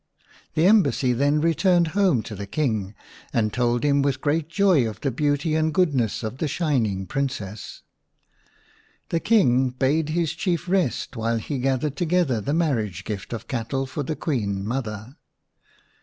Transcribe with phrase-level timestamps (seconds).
[0.57, 2.95] /The embassy then returned home to the King,
[3.33, 7.83] and told him with great joy of the beauty and goodness of the Shining Princess.
[9.09, 13.85] The King bade his Chief rest while he gathered together t^e marriage gift of cattle
[13.85, 15.17] for the Queen mother.